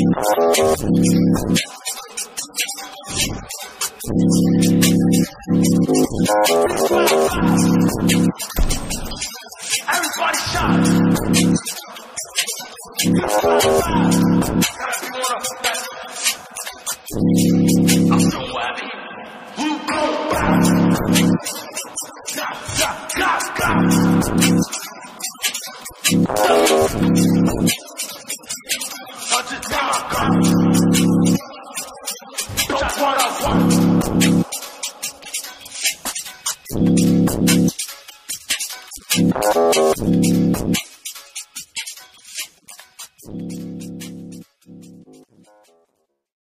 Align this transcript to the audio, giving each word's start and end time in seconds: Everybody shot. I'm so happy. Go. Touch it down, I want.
Everybody 0.00 0.32
shot. 10.38 10.70
I'm 18.10 18.20
so 18.20 18.40
happy. 18.56 18.88
Go. 19.86 20.00
Touch 29.30 29.52
it 29.52 29.62
down, 29.70 29.79
I 30.22 30.28
want. 39.42 40.89